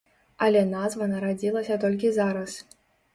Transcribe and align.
Але 0.45 0.61
назва 0.69 1.07
нарадзілася 1.11 1.77
толькі 1.83 2.11
зараз. 2.17 2.57